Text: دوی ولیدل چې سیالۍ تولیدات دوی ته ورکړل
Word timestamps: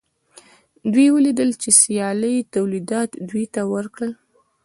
دوی 0.91 1.07
ولیدل 1.15 1.49
چې 1.61 1.69
سیالۍ 1.79 2.35
تولیدات 2.53 3.09
دوی 3.29 3.45
ته 3.53 3.61
ورکړل 3.73 4.11